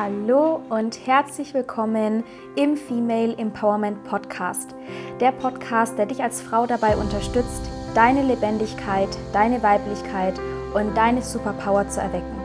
[0.00, 2.22] Hallo und herzlich willkommen
[2.54, 4.76] im Female Empowerment Podcast.
[5.18, 10.38] Der Podcast, der dich als Frau dabei unterstützt, deine Lebendigkeit, deine Weiblichkeit
[10.72, 12.36] und deine Superpower zu erwecken.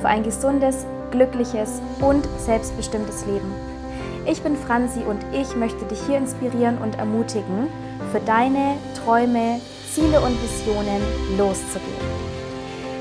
[0.00, 3.52] Für ein gesundes, glückliches und selbstbestimmtes Leben.
[4.24, 7.66] Ich bin Franzi und ich möchte dich hier inspirieren und ermutigen,
[8.12, 9.60] für deine Träume,
[9.92, 11.02] Ziele und Visionen
[11.36, 12.30] loszugehen.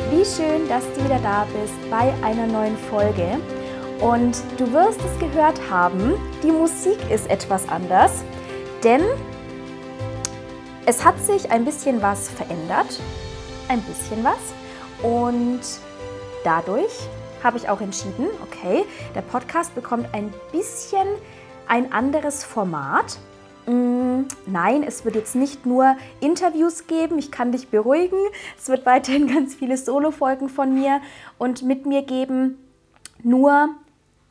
[0.09, 3.37] Wie schön, dass du wieder da bist bei einer neuen Folge.
[4.01, 8.23] Und du wirst es gehört haben, die Musik ist etwas anders,
[8.83, 9.01] denn
[10.85, 12.99] es hat sich ein bisschen was verändert.
[13.67, 14.39] Ein bisschen was.
[15.03, 15.59] Und
[16.43, 17.09] dadurch
[17.43, 18.85] habe ich auch entschieden, okay,
[19.15, 21.07] der Podcast bekommt ein bisschen
[21.67, 23.19] ein anderes Format.
[23.67, 28.19] Mm, nein, es wird jetzt nicht nur Interviews geben, ich kann dich beruhigen.
[28.57, 31.01] Es wird weiterhin ganz viele Solo-Folgen von mir
[31.37, 32.57] und mit mir geben.
[33.21, 33.75] Nur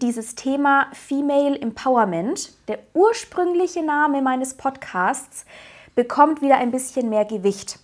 [0.00, 5.44] dieses Thema Female Empowerment, der ursprüngliche Name meines Podcasts,
[5.94, 7.80] bekommt wieder ein bisschen mehr Gewicht.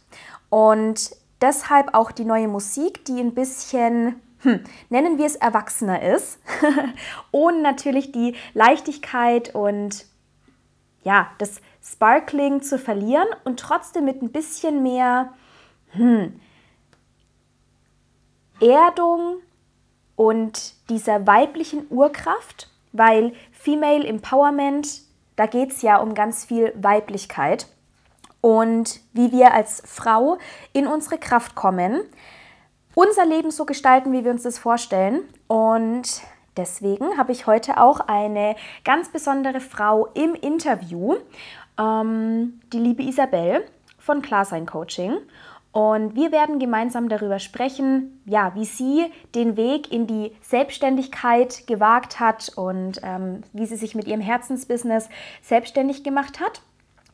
[0.48, 6.39] Und deshalb auch die neue Musik, die ein bisschen, hm, nennen wir es, erwachsener ist,
[7.33, 10.06] ohne natürlich die Leichtigkeit und
[11.02, 15.34] ja, das Sparkling zu verlieren und trotzdem mit ein bisschen mehr
[15.91, 16.41] hm,
[18.61, 19.39] Erdung,
[20.17, 25.01] und dieser weiblichen Urkraft, weil Female Empowerment,
[25.37, 27.67] da geht es ja um ganz viel Weiblichkeit
[28.45, 30.37] und wie wir als Frau
[30.75, 32.03] in unsere Kraft kommen,
[32.95, 35.23] unser Leben so gestalten, wie wir uns das vorstellen.
[35.47, 36.23] Und
[36.57, 38.55] deswegen habe ich heute auch eine
[38.85, 41.17] ganz besondere Frau im Interview,
[41.79, 43.65] ähm, die liebe Isabel
[43.98, 45.17] von Klarsein Coaching.
[45.75, 52.20] Und wir werden gemeinsam darüber sprechen, ja, wie sie den Weg in die Selbstständigkeit gewagt
[52.20, 55.08] hat und ähm, wie sie sich mit ihrem Herzensbusiness
[55.42, 56.62] selbstständig gemacht hat.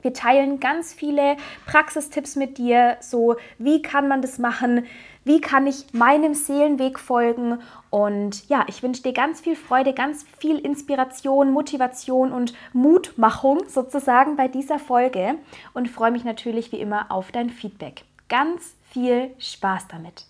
[0.03, 4.85] Wir teilen ganz viele Praxistipps mit dir, so wie kann man das machen,
[5.25, 7.61] wie kann ich meinem Seelenweg folgen?
[7.89, 14.37] Und ja, ich wünsche dir ganz viel Freude, ganz viel Inspiration, Motivation und Mutmachung sozusagen
[14.37, 15.37] bei dieser Folge
[15.73, 20.25] und freue mich natürlich wie immer auf dein Feedback ganz viel Spaß damit.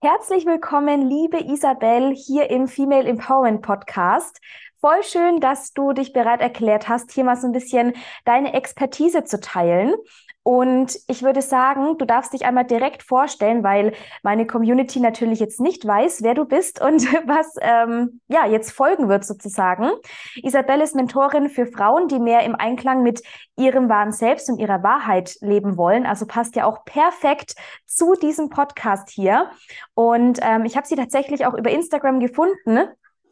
[0.00, 4.40] Herzlich willkommen, liebe Isabel, hier im Female Empowerment Podcast.
[4.80, 7.94] Voll schön, dass du dich bereit erklärt hast, hier mal so ein bisschen
[8.24, 9.94] deine Expertise zu teilen.
[10.42, 15.60] Und ich würde sagen, du darfst dich einmal direkt vorstellen, weil meine Community natürlich jetzt
[15.60, 19.90] nicht weiß, wer du bist und was ähm, ja jetzt folgen wird sozusagen.
[20.36, 23.22] Isabelle ist Mentorin für Frauen, die mehr im Einklang mit
[23.56, 26.06] ihrem wahren Selbst und ihrer Wahrheit leben wollen.
[26.06, 29.50] Also passt ja auch perfekt zu diesem Podcast hier.
[29.94, 32.88] Und ähm, ich habe sie tatsächlich auch über Instagram gefunden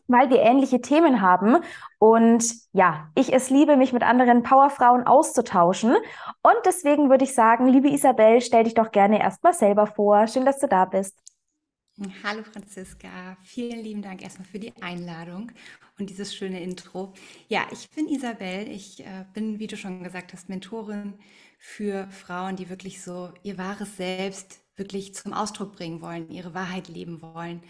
[0.08, 1.58] weil wir ähnliche Themen haben
[1.98, 5.96] und ja, ich es liebe, mich mit anderen Powerfrauen auszutauschen.
[6.42, 10.26] Und deswegen würde ich sagen, liebe Isabel, stell dich doch gerne erstmal selber vor.
[10.26, 11.18] Schön, dass du da bist.
[12.22, 15.50] Hallo Franziska, vielen lieben Dank erstmal für die Einladung
[15.98, 17.14] und dieses schöne Intro.
[17.48, 21.14] Ja, ich bin Isabel, ich äh, bin, wie du schon gesagt hast, Mentorin
[21.58, 26.88] für Frauen, die wirklich so ihr wahres Selbst wirklich zum Ausdruck bringen wollen, ihre Wahrheit
[26.88, 27.62] leben wollen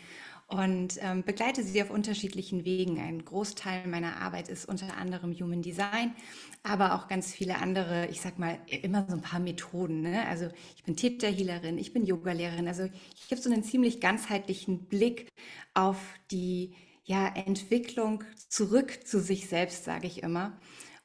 [0.48, 3.00] und ähm, begleite sie auf unterschiedlichen Wegen.
[3.00, 6.14] Ein Großteil meiner Arbeit ist unter anderem Human Design,
[6.62, 10.02] aber auch ganz viele andere, ich sag mal, immer so ein paar Methoden.
[10.02, 10.26] Ne?
[10.28, 12.68] Also ich bin Theta-Healerin, ich bin Yogalehrerin.
[12.68, 15.28] Also ich habe so einen ziemlich ganzheitlichen Blick
[15.74, 15.98] auf
[16.30, 16.74] die
[17.04, 20.58] ja, Entwicklung zurück zu sich selbst, sage ich immer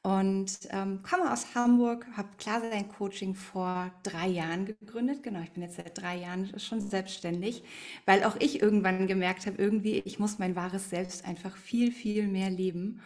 [0.03, 5.21] und ähm, komme aus Hamburg, habe Klarsein Coaching vor drei Jahren gegründet.
[5.21, 7.63] Genau, ich bin jetzt seit drei Jahren schon selbstständig,
[8.07, 12.27] weil auch ich irgendwann gemerkt habe, irgendwie, ich muss mein wahres Selbst einfach viel, viel
[12.27, 12.99] mehr leben.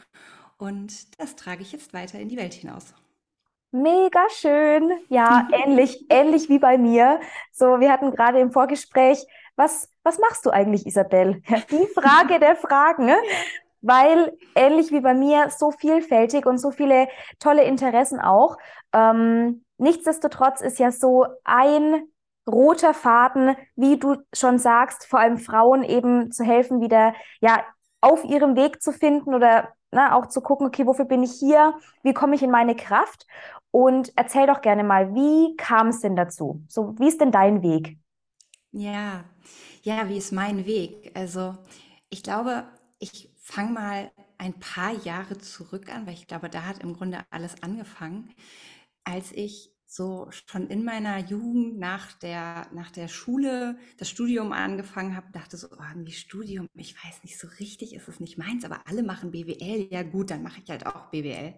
[0.58, 2.94] Und das trage ich jetzt weiter in die Welt hinaus.
[3.72, 4.90] Mega schön.
[5.10, 7.20] Ja, ähnlich, ähnlich wie bei mir.
[7.52, 9.20] So, wir hatten gerade im Vorgespräch,
[9.58, 11.42] was, was machst du eigentlich, Isabel?
[11.72, 13.12] Die Frage der Fragen
[13.86, 17.08] weil ähnlich wie bei mir so vielfältig und so viele
[17.40, 18.58] tolle Interessen auch.
[18.94, 22.04] Ähm, nichtsdestotrotz ist ja so ein
[22.48, 27.64] roter Faden, wie du schon sagst, vor allem Frauen eben zu helfen, wieder ja
[28.02, 31.34] auf ihrem Weg zu finden oder na, ne, auch zu gucken, okay, wofür bin ich
[31.40, 31.76] hier?
[32.04, 33.26] Wie komme ich in meine Kraft?
[33.72, 36.64] Und erzähl doch gerne mal, wie kam es denn dazu?
[36.68, 37.98] So, wie ist denn dein Weg?
[38.72, 39.24] Ja,
[39.84, 41.12] ja, wie ist mein Weg?
[41.16, 41.56] Also,
[42.10, 42.66] ich glaube,
[43.00, 47.20] ich fange mal ein paar Jahre zurück an, weil ich glaube, da hat im Grunde
[47.30, 48.34] alles angefangen,
[49.04, 55.16] als ich so schon in meiner Jugend nach der, nach der Schule das Studium angefangen
[55.16, 58.66] habe, dachte so, oh, irgendwie Studium, ich weiß nicht, so richtig ist es nicht meins,
[58.66, 61.54] aber alle machen BWL, ja gut, dann mache ich halt auch BWL.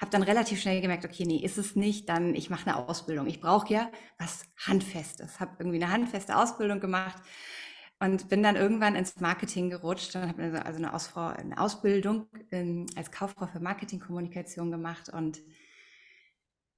[0.00, 3.26] Habe dann relativ schnell gemerkt, okay, nee, ist es nicht, dann ich mache eine Ausbildung.
[3.26, 5.40] Ich brauche ja was Handfestes.
[5.40, 7.20] Habe irgendwie eine handfeste Ausbildung gemacht
[8.00, 12.86] und bin dann irgendwann ins Marketing gerutscht und habe also eine, Ausfrau, eine Ausbildung in,
[12.96, 15.40] als Kauffrau für Marketingkommunikation gemacht und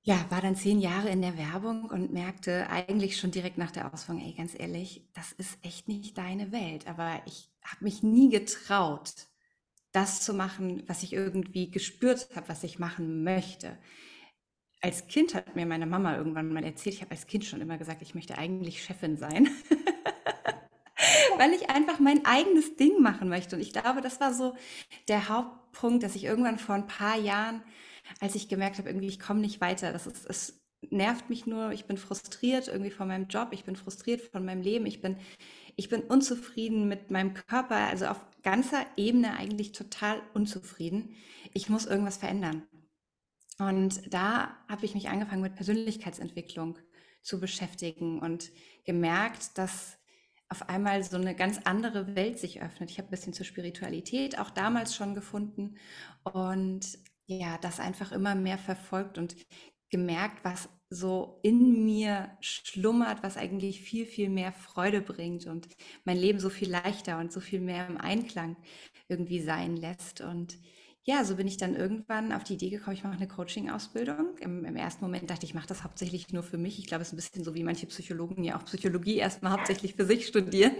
[0.02, 3.92] ja, war dann zehn Jahre in der Werbung und merkte eigentlich schon direkt nach der
[3.92, 6.86] Ausbildung, ey, ganz ehrlich, das ist echt nicht deine Welt.
[6.86, 9.12] Aber ich habe mich nie getraut,
[9.92, 13.76] das zu machen, was ich irgendwie gespürt habe, was ich machen möchte.
[14.80, 17.76] Als Kind hat mir meine Mama irgendwann mal erzählt, ich habe als Kind schon immer
[17.76, 19.50] gesagt, ich möchte eigentlich Chefin sein.
[21.40, 23.56] Weil ich einfach mein eigenes Ding machen möchte.
[23.56, 24.54] Und ich glaube, das war so
[25.08, 27.62] der Hauptpunkt, dass ich irgendwann vor ein paar Jahren,
[28.20, 30.60] als ich gemerkt habe, irgendwie, ich komme nicht weiter, das ist, es
[30.90, 34.60] nervt mich nur, ich bin frustriert irgendwie von meinem Job, ich bin frustriert von meinem
[34.60, 35.16] Leben, ich bin
[35.76, 41.16] ich bin unzufrieden mit meinem Körper, also auf ganzer Ebene eigentlich total unzufrieden.
[41.54, 42.66] Ich muss irgendwas verändern.
[43.58, 46.76] Und da habe ich mich angefangen mit Persönlichkeitsentwicklung
[47.22, 48.52] zu beschäftigen und
[48.84, 49.99] gemerkt, dass
[50.50, 52.90] auf einmal so eine ganz andere Welt sich öffnet.
[52.90, 55.76] Ich habe ein bisschen zur Spiritualität auch damals schon gefunden
[56.24, 59.36] und ja, das einfach immer mehr verfolgt und
[59.90, 65.68] gemerkt, was so in mir schlummert, was eigentlich viel, viel mehr Freude bringt und
[66.04, 68.56] mein Leben so viel leichter und so viel mehr im Einklang
[69.08, 70.20] irgendwie sein lässt.
[70.20, 70.58] Und
[71.04, 74.36] ja, so bin ich dann irgendwann auf die Idee gekommen, ich mache eine Coaching-Ausbildung.
[74.38, 76.78] Im, Im, ersten Moment dachte ich, ich mache das hauptsächlich nur für mich.
[76.78, 79.94] Ich glaube, es ist ein bisschen so wie manche Psychologen ja auch Psychologie erstmal hauptsächlich
[79.94, 80.72] für sich studieren.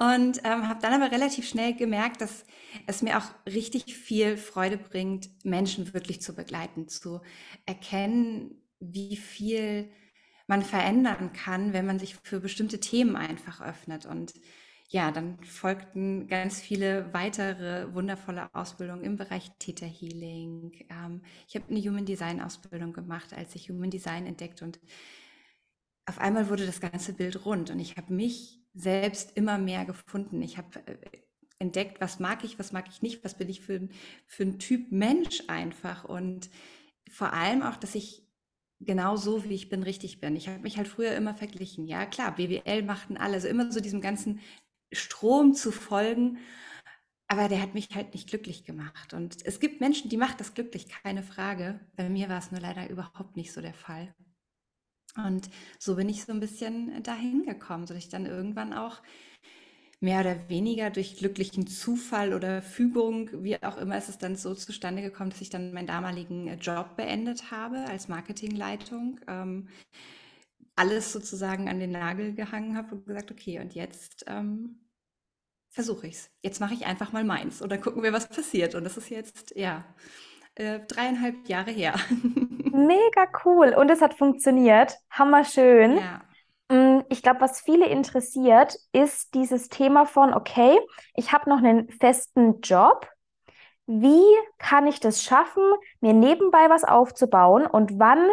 [0.00, 2.44] Und ähm, habe dann aber relativ schnell gemerkt, dass
[2.86, 7.20] es mir auch richtig viel Freude bringt, Menschen wirklich zu begleiten, zu
[7.66, 9.92] erkennen, wie viel
[10.48, 14.06] man verändern kann, wenn man sich für bestimmte Themen einfach öffnet.
[14.06, 14.34] Und
[14.94, 20.70] ja, dann folgten ganz viele weitere wundervolle Ausbildungen im Bereich Theta Healing.
[20.88, 24.78] Ähm, ich habe eine Human Design Ausbildung gemacht, als ich Human Design entdeckt und
[26.06, 30.40] auf einmal wurde das ganze Bild rund und ich habe mich selbst immer mehr gefunden.
[30.42, 30.96] Ich habe äh,
[31.58, 33.88] entdeckt, was mag ich, was mag ich nicht, was bin ich für,
[34.28, 36.50] für ein Typ Mensch einfach und
[37.10, 38.22] vor allem auch, dass ich
[38.78, 40.36] genau so, wie ich bin, richtig bin.
[40.36, 41.88] Ich habe mich halt früher immer verglichen.
[41.88, 44.40] Ja, klar, BWL machten alle, also immer so diesem ganzen
[44.92, 46.38] Strom zu folgen.
[47.28, 49.14] Aber der hat mich halt nicht glücklich gemacht.
[49.14, 51.80] Und es gibt Menschen, die macht das glücklich, keine Frage.
[51.96, 54.14] Bei mir war es nur leider überhaupt nicht so der Fall.
[55.16, 55.48] Und
[55.78, 59.00] so bin ich so ein bisschen dahin gekommen, sodass ich dann irgendwann auch
[60.00, 64.54] mehr oder weniger durch glücklichen Zufall oder Fügung, wie auch immer, ist es dann so
[64.54, 69.20] zustande gekommen, dass ich dann meinen damaligen Job beendet habe als Marketingleitung.
[69.26, 69.68] Ähm,
[70.76, 74.80] alles sozusagen an den Nagel gehangen habe und gesagt, okay, und jetzt ähm,
[75.70, 76.30] versuche ich es.
[76.42, 78.74] Jetzt mache ich einfach mal meins und dann gucken wir, was passiert.
[78.74, 79.84] Und das ist jetzt, ja,
[80.54, 81.94] äh, dreieinhalb Jahre her.
[82.72, 83.74] Mega cool.
[83.74, 84.96] Und es hat funktioniert.
[85.10, 85.98] Hammerschön.
[85.98, 86.22] Ja.
[86.68, 90.78] Mm, ich glaube, was viele interessiert, ist dieses Thema von, okay,
[91.14, 93.08] ich habe noch einen festen Job.
[93.86, 94.24] Wie
[94.58, 95.62] kann ich das schaffen,
[96.00, 98.30] mir nebenbei was aufzubauen und wann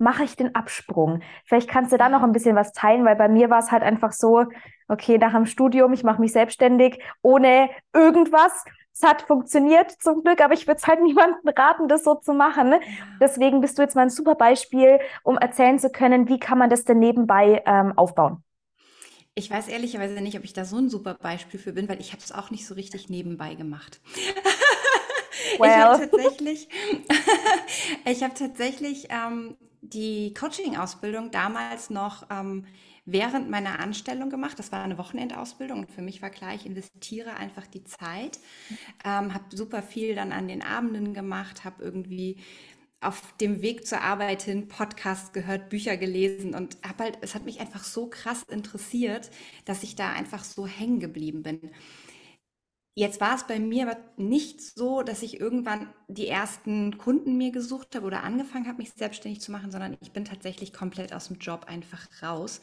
[0.00, 1.20] mache ich den Absprung?
[1.44, 3.82] Vielleicht kannst du da noch ein bisschen was teilen, weil bei mir war es halt
[3.82, 4.46] einfach so,
[4.88, 10.40] okay, nach dem Studium, ich mache mich selbstständig ohne irgendwas es hat funktioniert zum Glück,
[10.42, 12.70] aber ich würde es halt niemandem raten, das so zu machen.
[12.70, 12.80] Ne?
[13.20, 16.70] Deswegen bist du jetzt mal ein super Beispiel, um erzählen zu können, wie kann man
[16.70, 18.42] das denn nebenbei ähm, aufbauen.
[19.34, 22.12] Ich weiß ehrlicherweise nicht, ob ich da so ein super Beispiel für bin, weil ich
[22.12, 24.00] habe es auch nicht so richtig nebenbei gemacht.
[25.58, 25.68] Well.
[25.74, 26.68] Ich habe tatsächlich,
[28.04, 32.66] ich habe tatsächlich ähm, die Coaching-Ausbildung damals noch ähm,
[33.06, 34.58] während meiner Anstellung gemacht.
[34.58, 38.38] Das war eine Wochenendausbildung und für mich war klar, ich investiere einfach die Zeit.
[39.04, 42.38] Ähm, habe super viel dann an den Abenden gemacht, habe irgendwie
[43.00, 47.46] auf dem Weg zur Arbeit hin Podcasts gehört, Bücher gelesen und habe halt, es hat
[47.46, 49.30] mich einfach so krass interessiert,
[49.64, 51.70] dass ich da einfach so hängen geblieben bin.
[52.94, 57.52] Jetzt war es bei mir aber nicht so, dass ich irgendwann die ersten Kunden mir
[57.52, 61.28] gesucht habe oder angefangen habe, mich selbstständig zu machen, sondern ich bin tatsächlich komplett aus
[61.28, 62.60] dem Job einfach raus.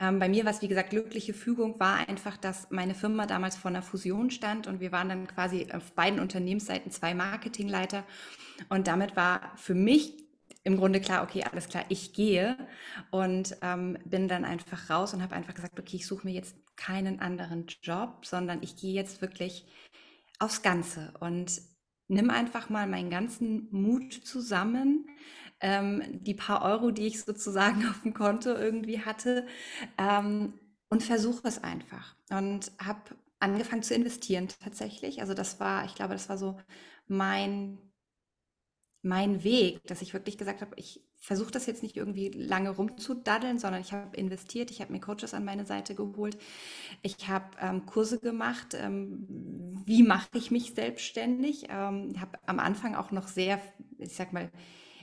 [0.00, 3.56] Ähm, bei mir war es, wie gesagt, glückliche Fügung war einfach, dass meine Firma damals
[3.56, 8.04] vor einer Fusion stand und wir waren dann quasi auf beiden Unternehmensseiten zwei Marketingleiter.
[8.68, 10.24] Und damit war für mich
[10.62, 12.56] im Grunde klar, okay, alles klar, ich gehe
[13.10, 16.56] und ähm, bin dann einfach raus und habe einfach gesagt, okay, ich suche mir jetzt
[16.76, 19.66] keinen anderen Job, sondern ich gehe jetzt wirklich
[20.38, 21.60] aufs Ganze und
[22.08, 25.08] nimm einfach mal meinen ganzen Mut zusammen,
[25.60, 29.46] ähm, die paar Euro, die ich sozusagen auf dem Konto irgendwie hatte,
[29.98, 30.54] ähm,
[30.90, 32.16] und versuche es einfach.
[32.30, 35.20] Und habe angefangen zu investieren tatsächlich.
[35.20, 36.58] Also das war, ich glaube, das war so
[37.08, 37.78] mein,
[39.02, 43.58] mein Weg, dass ich wirklich gesagt habe, ich versuche das jetzt nicht irgendwie lange rumzudaddeln,
[43.58, 46.36] sondern ich habe investiert, ich habe mir Coaches an meine Seite geholt,
[47.00, 49.26] ich habe ähm, Kurse gemacht, ähm,
[49.86, 53.58] wie mache ich mich selbstständig, ähm, habe am Anfang auch noch sehr,
[53.98, 54.50] ich sag mal,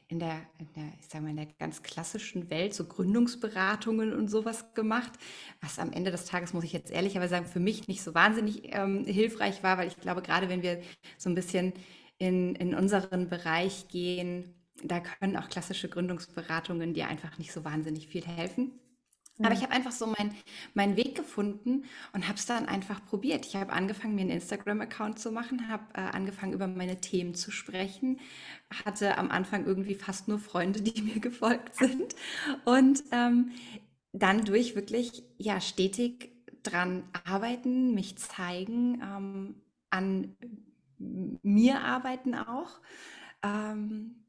[0.10, 4.28] in der, in der, ich sag mal, in der ganz klassischen Welt so Gründungsberatungen und
[4.28, 5.14] sowas gemacht,
[5.60, 8.76] was am Ende des Tages, muss ich jetzt ehrlicherweise sagen, für mich nicht so wahnsinnig
[8.76, 10.82] ähm, hilfreich war, weil ich glaube, gerade wenn wir
[11.18, 11.74] so ein bisschen
[12.20, 18.08] in, in unseren Bereich gehen, da können auch klassische Gründungsberatungen dir einfach nicht so wahnsinnig
[18.08, 18.72] viel helfen.
[19.44, 20.36] Aber ich habe einfach so mein,
[20.74, 23.46] meinen Weg gefunden und habe es dann einfach probiert.
[23.46, 27.50] Ich habe angefangen, mir einen Instagram-Account zu machen, habe äh, angefangen, über meine Themen zu
[27.50, 28.20] sprechen,
[28.86, 32.16] hatte am Anfang irgendwie fast nur Freunde, die mir gefolgt sind
[32.66, 33.52] und ähm,
[34.14, 36.32] dann durch wirklich ja stetig
[36.64, 39.56] dran arbeiten, mich zeigen, ähm,
[39.90, 40.36] an
[40.98, 42.80] mir arbeiten auch.
[43.44, 44.21] Ähm,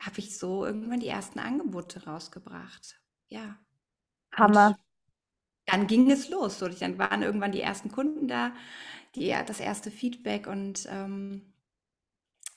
[0.00, 3.00] habe ich so irgendwann die ersten Angebote rausgebracht.
[3.28, 3.58] Ja.
[4.32, 4.68] Hammer.
[4.68, 4.76] Und
[5.66, 6.58] dann ging es los.
[6.58, 8.52] So, dann waren irgendwann die ersten Kunden da,
[9.14, 11.52] die, das erste Feedback und ähm,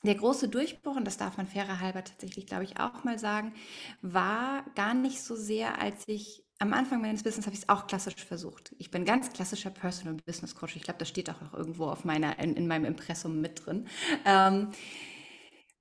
[0.04, 3.54] der große Durchbruch, und das darf man fairer halber tatsächlich, glaube ich, auch mal sagen,
[4.02, 7.88] war gar nicht so sehr, als ich am Anfang meines Business habe ich es auch
[7.88, 8.76] klassisch versucht.
[8.78, 10.76] Ich bin ganz klassischer Personal Business Coach.
[10.76, 13.88] Ich glaube, das steht auch noch irgendwo auf meiner, in, in meinem Impressum mit drin.
[14.26, 14.70] Ähm,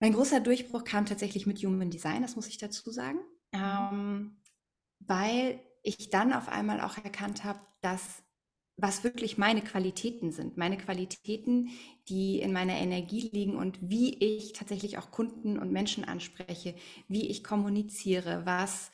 [0.03, 3.21] mein großer Durchbruch kam tatsächlich mit Human Design, das muss ich dazu sagen,
[3.53, 3.61] mhm.
[3.61, 4.37] ähm,
[4.99, 8.25] weil ich dann auf einmal auch erkannt habe, dass
[8.77, 11.69] was wirklich meine Qualitäten sind, meine Qualitäten,
[12.09, 16.75] die in meiner Energie liegen und wie ich tatsächlich auch Kunden und Menschen anspreche,
[17.07, 18.91] wie ich kommuniziere, was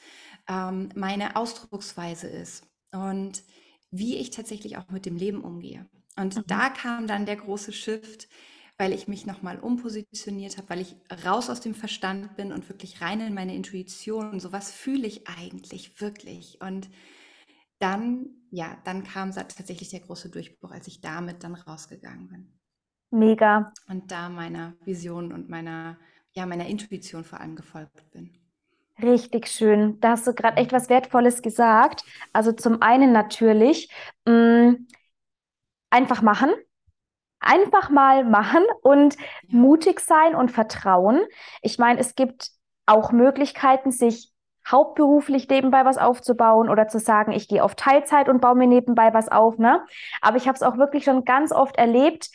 [0.47, 3.45] ähm, meine Ausdrucksweise ist und
[3.91, 5.89] wie ich tatsächlich auch mit dem Leben umgehe.
[6.17, 6.43] Und mhm.
[6.47, 8.29] da kam dann der große Shift,
[8.79, 13.03] weil ich mich nochmal umpositioniert habe, weil ich raus aus dem Verstand bin und wirklich
[13.03, 14.39] rein in meine Intuition.
[14.39, 16.61] So was fühle ich eigentlich wirklich.
[16.61, 16.89] Und
[17.81, 22.59] dann, ja, dann kam tatsächlich der große Durchbruch, als ich damit dann rausgegangen bin.
[23.11, 23.73] Mega.
[23.89, 25.99] Und da meiner Vision und meiner,
[26.33, 28.33] ja, meiner Intuition vor allem gefolgt bin.
[29.03, 29.99] Richtig schön.
[30.01, 32.05] Da hast du gerade echt was Wertvolles gesagt.
[32.33, 33.91] Also zum einen natürlich
[34.25, 34.87] mh, mm,
[35.91, 36.51] einfach machen.
[37.41, 39.17] Einfach mal machen und
[39.47, 41.21] mutig sein und vertrauen.
[41.63, 42.51] Ich meine, es gibt
[42.87, 44.33] auch Möglichkeiten, sich
[44.71, 49.15] hauptberuflich nebenbei was aufzubauen oder zu sagen, ich gehe auf Teilzeit und baue mir nebenbei
[49.15, 49.59] was auf.
[49.59, 49.85] Ne?
[50.21, 52.31] Aber ich habe es auch wirklich schon ganz oft erlebt,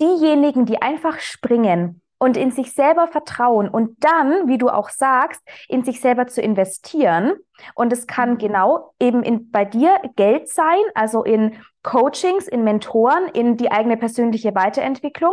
[0.00, 5.40] diejenigen, die einfach springen und in sich selber vertrauen und dann, wie du auch sagst,
[5.68, 7.34] in sich selber zu investieren.
[7.74, 8.38] Und es kann mhm.
[8.38, 11.56] genau eben in, bei dir Geld sein, also in
[11.88, 15.32] Coachings, in Mentoren, in die eigene persönliche Weiterentwicklung.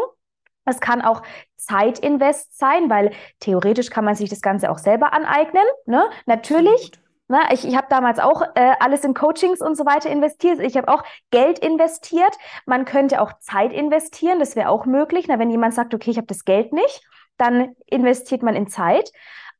[0.64, 1.22] Es kann auch
[1.58, 5.66] Zeitinvest sein, weil theoretisch kann man sich das Ganze auch selber aneignen.
[5.86, 6.06] Ne?
[6.26, 6.94] Natürlich.
[7.28, 10.60] Ne, ich ich habe damals auch äh, alles in Coachings und so weiter investiert.
[10.60, 12.34] Ich habe auch Geld investiert.
[12.68, 15.26] Man könnte auch Zeit investieren, das wäre auch möglich.
[15.28, 17.02] Na, wenn jemand sagt, okay, ich habe das Geld nicht,
[17.38, 19.12] dann investiert man in Zeit.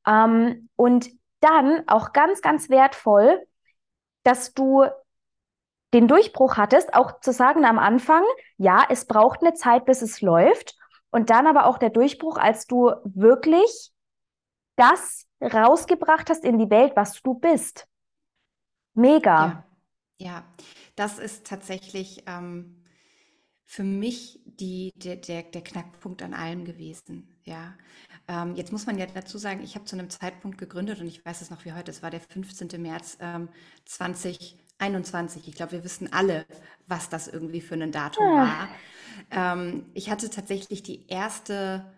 [0.08, 1.10] Ähm, und
[1.40, 3.42] dann auch ganz, ganz wertvoll,
[4.24, 4.86] dass du
[5.94, 8.24] den Durchbruch hattest, auch zu sagen am Anfang,
[8.58, 10.76] ja, es braucht eine Zeit, bis es läuft.
[11.10, 13.92] Und dann aber auch der Durchbruch, als du wirklich
[14.76, 17.88] das rausgebracht hast in die Welt, was du bist.
[18.94, 19.66] Mega.
[20.18, 20.44] Ja, ja.
[20.96, 22.84] das ist tatsächlich ähm,
[23.66, 27.30] für mich die, der, der, der Knackpunkt an allem gewesen.
[27.44, 27.76] Ja.
[28.28, 31.26] Ähm, jetzt muss man ja dazu sagen, ich habe zu einem Zeitpunkt gegründet und ich
[31.26, 32.82] weiß es noch wie heute, es war der 15.
[32.82, 33.50] März ähm,
[34.80, 35.48] 2021.
[35.48, 36.46] Ich glaube, wir wissen alle,
[36.88, 38.36] was das irgendwie für ein Datum ja.
[38.36, 38.70] war.
[39.32, 41.94] Ähm, ich hatte tatsächlich die erste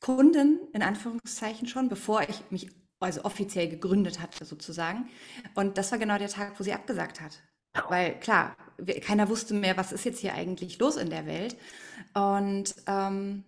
[0.00, 5.08] Kundin in Anführungszeichen schon, bevor ich mich also offiziell gegründet hatte sozusagen.
[5.54, 7.42] Und das war genau der Tag, wo sie abgesagt hat.
[7.88, 8.56] Weil klar,
[9.02, 11.56] keiner wusste mehr, was ist jetzt hier eigentlich los in der Welt.
[12.14, 13.44] Und ähm,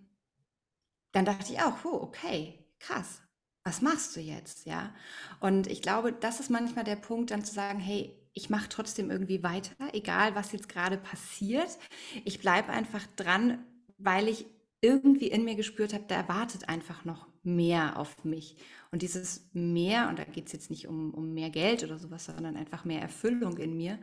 [1.11, 3.21] dann dachte ich auch, oh, okay, krass.
[3.63, 4.93] Was machst du jetzt, ja?
[5.39, 9.11] Und ich glaube, das ist manchmal der Punkt, dann zu sagen, hey, ich mache trotzdem
[9.11, 11.77] irgendwie weiter, egal was jetzt gerade passiert.
[12.25, 13.65] Ich bleibe einfach dran,
[13.97, 14.45] weil ich
[14.81, 18.55] irgendwie in mir gespürt habe, da erwartet einfach noch mehr auf mich.
[18.91, 22.25] Und dieses mehr, und da geht es jetzt nicht um, um mehr Geld oder sowas,
[22.25, 23.99] sondern einfach mehr Erfüllung in mir,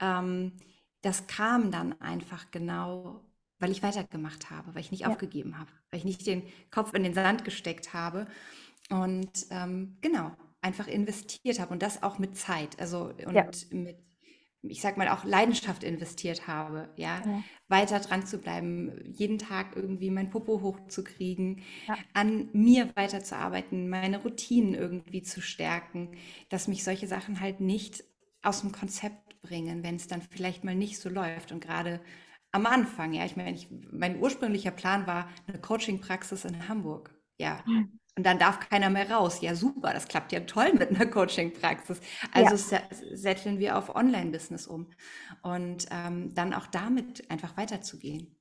[0.00, 0.52] ähm,
[1.02, 3.24] das kam dann einfach genau,
[3.58, 5.08] weil ich weitergemacht habe, weil ich nicht ja.
[5.08, 8.26] aufgegeben habe, weil ich nicht den Kopf in den Sand gesteckt habe.
[8.90, 13.52] und ähm, genau, einfach investiert habe und das auch mit Zeit, also und Ja.
[13.72, 13.98] mit,
[14.62, 17.44] ich sag mal, auch Leidenschaft investiert habe, ja, Ja.
[17.68, 22.04] weiter dran zu bleiben, jeden Tag irgendwie mein Popo hochzukriegen, Ja.
[22.14, 26.12] an mir weiterzuarbeiten, meine Routinen irgendwie zu stärken,
[26.50, 28.04] dass mich solche Sachen halt nicht
[28.42, 32.00] aus dem Konzept bringen, wenn es dann vielleicht mal nicht so läuft und gerade
[32.52, 37.64] am Anfang, ja, ich meine, ich, mein ursprünglicher Plan war eine Coaching-Praxis in Hamburg, ja.
[38.16, 39.40] Und dann darf keiner mehr raus.
[39.40, 42.00] Ja, super, das klappt ja toll mit einer Coaching-Praxis.
[42.32, 42.56] Also Ja.
[42.56, 42.82] se-
[43.14, 44.90] setteln wir auf Online-Business um
[45.42, 48.36] und ähm, dann auch damit einfach weiterzugehen.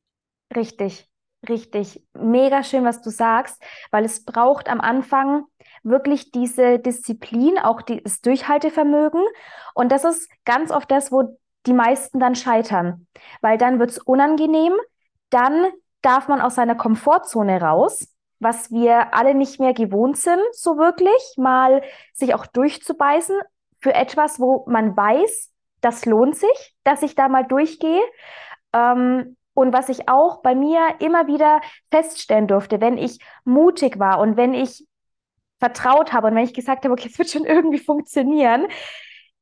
[0.55, 1.09] Richtig,
[1.47, 2.03] richtig.
[2.13, 3.61] Mega schön, was du sagst,
[3.91, 5.45] weil es braucht am Anfang
[5.83, 9.21] wirklich diese Disziplin, auch die, das Durchhaltevermögen.
[9.73, 13.07] Und das ist ganz oft das, wo die meisten dann scheitern,
[13.41, 14.73] weil dann wird es unangenehm,
[15.29, 15.67] dann
[16.01, 18.07] darf man aus seiner Komfortzone raus,
[18.41, 21.83] was wir alle nicht mehr gewohnt sind, so wirklich, mal
[22.13, 23.39] sich auch durchzubeißen
[23.79, 28.01] für etwas, wo man weiß, das lohnt sich, dass ich da mal durchgehe.
[28.73, 34.19] Ähm, und was ich auch bei mir immer wieder feststellen durfte, wenn ich mutig war
[34.19, 34.87] und wenn ich
[35.59, 38.65] vertraut habe und wenn ich gesagt habe, okay, es wird schon irgendwie funktionieren,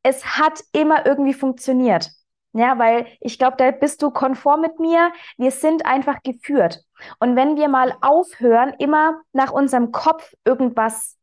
[0.03, 2.09] es hat immer irgendwie funktioniert.
[2.53, 5.11] Ja, weil ich glaube, da bist du konform mit mir.
[5.37, 6.83] Wir sind einfach geführt.
[7.19, 11.17] Und wenn wir mal aufhören, immer nach unserem Kopf irgendwas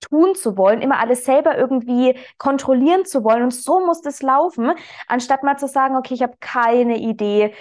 [0.00, 4.72] tun zu wollen, immer alles selber irgendwie kontrollieren zu wollen und so muss das laufen,
[5.08, 7.54] anstatt mal zu sagen, okay, ich habe keine Idee,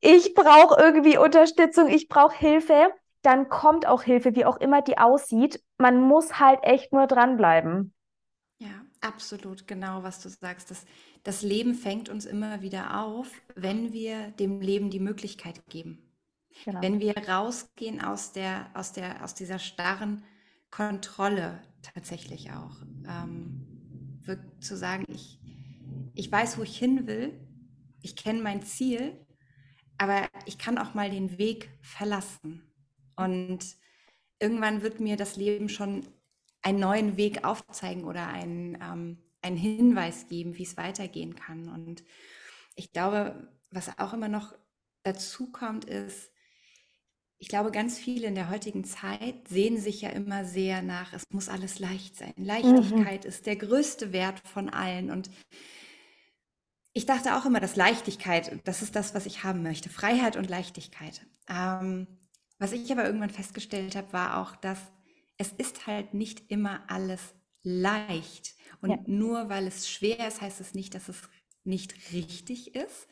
[0.00, 4.98] ich brauche irgendwie Unterstützung, ich brauche Hilfe, dann kommt auch Hilfe, wie auch immer die
[4.98, 5.62] aussieht.
[5.78, 7.93] Man muss halt echt nur dranbleiben.
[9.04, 10.70] Absolut, genau, was du sagst.
[10.70, 10.86] Das,
[11.24, 15.98] das Leben fängt uns immer wieder auf, wenn wir dem Leben die Möglichkeit geben.
[16.64, 16.80] Genau.
[16.80, 20.24] Wenn wir rausgehen aus der, aus der, aus dieser starren
[20.70, 22.80] Kontrolle tatsächlich auch.
[23.06, 23.66] Ähm,
[24.60, 25.38] zu sagen, ich,
[26.14, 27.38] ich weiß, wo ich hin will,
[28.00, 29.20] ich kenne mein Ziel,
[29.98, 32.62] aber ich kann auch mal den Weg verlassen.
[33.16, 33.76] Und
[34.40, 36.08] irgendwann wird mir das Leben schon
[36.64, 41.68] einen neuen Weg aufzeigen oder einen, ähm, einen Hinweis geben, wie es weitergehen kann.
[41.68, 42.02] Und
[42.74, 44.54] ich glaube, was auch immer noch
[45.02, 46.30] dazu kommt, ist,
[47.38, 51.24] ich glaube, ganz viele in der heutigen Zeit sehen sich ja immer sehr nach, es
[51.30, 52.32] muss alles leicht sein.
[52.36, 52.44] Mhm.
[52.46, 55.10] Leichtigkeit ist der größte Wert von allen.
[55.10, 55.30] Und
[56.94, 59.90] ich dachte auch immer, dass Leichtigkeit, das ist das, was ich haben möchte.
[59.90, 61.26] Freiheit und Leichtigkeit.
[61.46, 62.06] Ähm,
[62.58, 64.78] was ich aber irgendwann festgestellt habe, war auch, dass
[65.38, 68.54] es ist halt nicht immer alles leicht.
[68.80, 68.98] Und Ja.
[69.08, 71.22] nur weil es schwer ist, heißt es nicht, dass es
[71.64, 73.08] nicht richtig ist,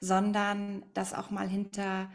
[0.00, 2.10] sondern dass auch mal hinter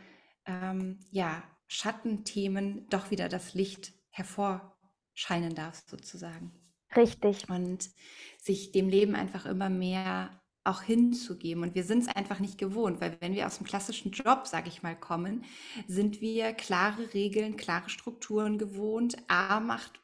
[0.45, 6.53] ähm, ja, Schattenthemen doch wieder das Licht hervorscheinen darf, sozusagen.
[6.95, 7.47] Richtig.
[7.47, 7.89] Und
[8.37, 10.38] sich dem Leben einfach immer mehr
[10.69, 11.63] auch hinzugeben.
[11.63, 14.69] Und wir sind es einfach nicht gewohnt, weil wenn wir aus dem klassischen Job, sage
[14.69, 15.43] ich mal, kommen,
[15.87, 19.17] sind wir klare Regeln, klare Strukturen gewohnt.
[19.27, 19.99] A macht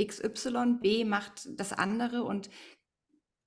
[0.00, 2.50] XY, B macht das andere und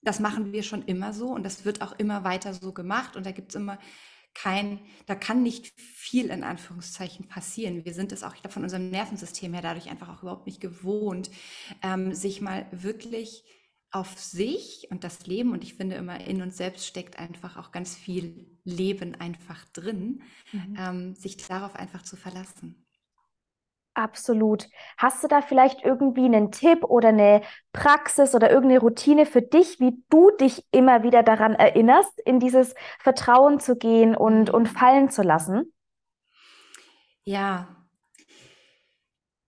[0.02, 3.26] das machen wir schon immer so und das wird auch immer weiter so gemacht und
[3.26, 3.78] da gibt es immer
[4.34, 7.86] kein, da kann nicht viel in Anführungszeichen passieren.
[7.86, 11.32] Wir sind es auch, von unserem Nervensystem her dadurch einfach auch überhaupt nicht gewohnt,
[11.82, 13.44] ähm, sich mal wirklich
[13.92, 17.72] auf sich und das Leben, und ich finde immer, in uns selbst steckt einfach auch
[17.72, 20.22] ganz viel Leben einfach drin,
[20.54, 20.76] Mhm.
[20.78, 22.86] ähm, sich darauf einfach zu verlassen.
[23.96, 24.68] Absolut.
[24.98, 27.42] Hast du da vielleicht irgendwie einen Tipp oder eine
[27.74, 32.76] Praxis oder irgendeine Routine für dich, wie du dich immer wieder daran erinnerst, in dieses
[33.00, 35.74] Vertrauen zu gehen und, und fallen zu lassen?
[37.26, 37.68] Ja,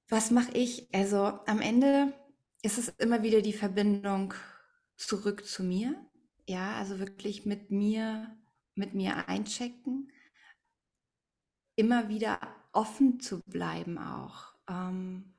[0.10, 0.94] was mache ich?
[0.94, 2.14] Also am Ende
[2.62, 4.34] ist es immer wieder die Verbindung
[4.98, 5.96] zurück zu mir.
[6.48, 8.36] Ja, also wirklich mit mir,
[8.76, 10.12] mit mir einchecken,
[11.76, 12.40] immer wieder
[12.74, 14.54] offen zu bleiben auch.
[14.70, 15.34] Ähm,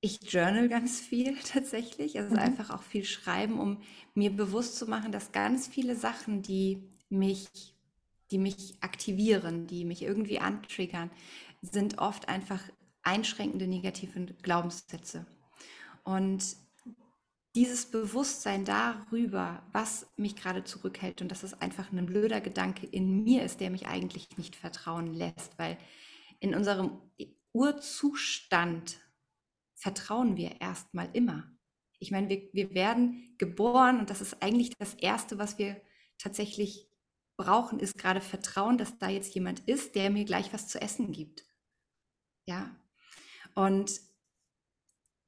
[0.00, 2.36] ich journal ganz viel tatsächlich, also Mhm.
[2.36, 3.78] einfach auch viel schreiben, um
[4.14, 7.48] mir bewusst zu machen, dass ganz viele Sachen, die mich,
[8.30, 11.10] die mich aktivieren, die mich irgendwie antriggern,
[11.62, 12.62] sind oft einfach
[13.02, 15.26] einschränkende negative Glaubenssätze.
[16.04, 16.56] Und
[17.54, 23.22] dieses Bewusstsein darüber, was mich gerade zurückhält und dass es einfach ein blöder Gedanke in
[23.24, 25.76] mir ist, der mich eigentlich nicht vertrauen lässt, weil
[26.40, 26.98] in unserem
[27.52, 28.98] Urzustand
[29.74, 31.50] vertrauen wir erstmal immer.
[31.98, 35.80] Ich meine, wir, wir werden geboren und das ist eigentlich das Erste, was wir
[36.18, 36.88] tatsächlich
[37.36, 41.12] brauchen, ist gerade Vertrauen, dass da jetzt jemand ist, der mir gleich was zu essen
[41.12, 41.44] gibt.
[42.46, 42.74] Ja.
[43.54, 44.00] Und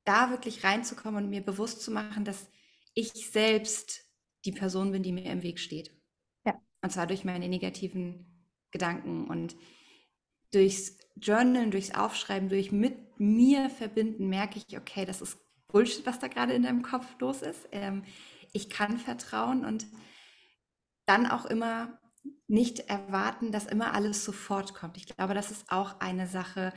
[0.04, 2.48] da wirklich reinzukommen und mir bewusst zu machen, dass
[2.94, 4.04] ich selbst
[4.44, 5.90] die Person bin, die mir im Weg steht.
[6.44, 6.54] Ja.
[6.82, 9.56] Und zwar durch meine negativen Gedanken und
[10.52, 16.18] durchs Journalen, durchs Aufschreiben, durch mit mir verbinden, merke ich, okay, das ist Bullshit, was
[16.18, 17.68] da gerade in deinem Kopf los ist.
[17.72, 18.04] Ähm,
[18.52, 19.86] ich kann vertrauen und
[21.06, 21.98] dann auch immer
[22.46, 24.96] nicht erwarten, dass immer alles sofort kommt.
[24.96, 26.72] Ich glaube, das ist auch eine Sache.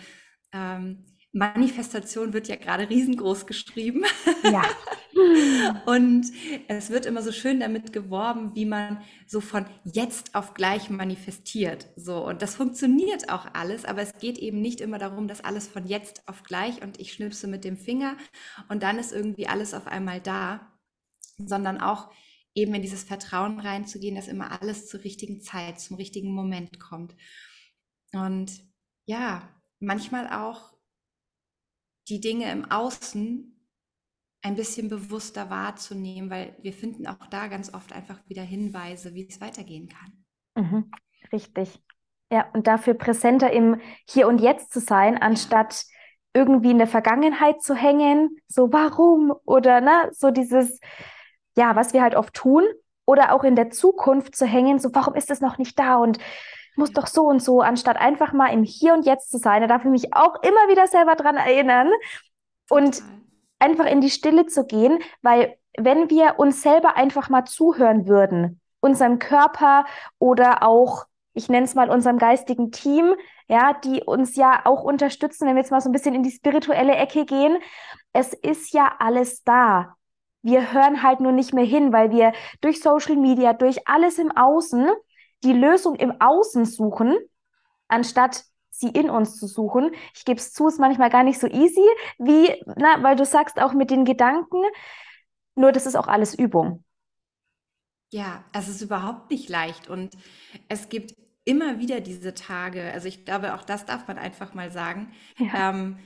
[0.52, 1.06] Ähm,
[1.38, 4.04] Manifestation wird ja gerade riesengroß geschrieben.
[4.44, 4.64] Ja.
[5.86, 6.32] und
[6.68, 11.88] es wird immer so schön damit geworben, wie man so von jetzt auf gleich manifestiert.
[11.96, 15.68] So, und das funktioniert auch alles, aber es geht eben nicht immer darum, dass alles
[15.68, 18.18] von jetzt auf gleich und ich schnipse mit dem Finger
[18.70, 20.72] und dann ist irgendwie alles auf einmal da,
[21.38, 22.10] sondern auch
[22.56, 27.16] eben in dieses Vertrauen reinzugehen, dass immer alles zur richtigen Zeit, zum richtigen Moment kommt.
[28.14, 28.64] Und
[29.06, 29.48] ja,
[29.80, 30.77] manchmal auch
[32.10, 33.54] die Dinge im Außen
[34.42, 39.28] ein bisschen bewusster wahrzunehmen, weil wir finden auch da ganz oft einfach wieder Hinweise, wie
[39.28, 40.26] es weitergehen kann.
[40.56, 40.92] Mhm,
[41.32, 41.82] richtig.
[42.32, 45.86] Ja, und dafür präsenter im Hier und Jetzt zu sein, anstatt
[46.34, 50.80] irgendwie in der Vergangenheit zu hängen, so warum oder ne, so dieses,
[51.56, 52.64] ja, was wir halt oft tun,
[53.06, 56.20] oder auch in der Zukunft zu hängen, so warum ist es noch nicht da und
[56.78, 59.62] muss doch so und so, anstatt einfach mal im Hier und Jetzt zu sein.
[59.62, 61.90] Da darf ich mich auch immer wieder selber dran erinnern
[62.70, 63.02] und
[63.60, 68.60] einfach in die Stille zu gehen, weil wenn wir uns selber einfach mal zuhören würden,
[68.80, 69.86] unserem Körper
[70.20, 73.16] oder auch, ich nenne es mal unserem geistigen Team,
[73.48, 76.32] ja, die uns ja auch unterstützen, wenn wir jetzt mal so ein bisschen in die
[76.32, 77.58] spirituelle Ecke gehen,
[78.14, 79.96] es ist ja alles da.
[80.42, 84.32] Wir hören halt nur nicht mehr hin, weil wir durch Social Media, durch alles im
[84.36, 84.90] Außen
[85.44, 87.18] die Lösung im Außen suchen,
[87.88, 89.92] anstatt sie in uns zu suchen.
[90.14, 91.88] Ich gebe es zu, ist manchmal gar nicht so easy,
[92.20, 94.62] wie, na, weil du sagst auch mit den Gedanken,
[95.56, 96.84] nur das ist auch alles Übung.
[98.12, 100.16] Ja, es ist überhaupt nicht leicht und
[100.70, 104.72] es gibt immer wieder diese Tage, also ich glaube, auch das darf man einfach mal
[104.72, 105.12] sagen.
[105.38, 105.72] Ja.
[105.72, 105.98] Ähm,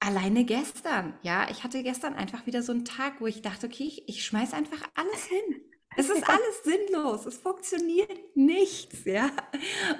[0.00, 3.84] alleine gestern, ja, ich hatte gestern einfach wieder so einen Tag, wo ich dachte, okay,
[3.84, 5.62] ich, ich schmeiß einfach alles hin.
[5.96, 9.30] Es ist alles sinnlos, es funktioniert nichts, ja.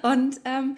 [0.02, 0.76] Und, ähm,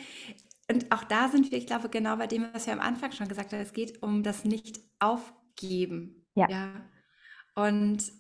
[0.71, 3.29] und auch da sind wir, ich glaube, genau bei dem, was wir am Anfang schon
[3.29, 6.27] gesagt haben, es geht um das Nicht-Aufgeben.
[6.35, 6.49] Ja.
[6.49, 6.71] ja.
[7.55, 8.13] Und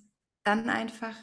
[0.44, 1.14] dann einfach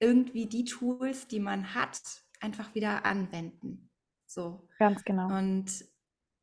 [0.00, 2.00] irgendwie die Tools, die man hat,
[2.40, 3.90] einfach wieder anwenden.
[4.26, 4.68] So.
[4.78, 5.28] Ganz genau.
[5.28, 5.84] Und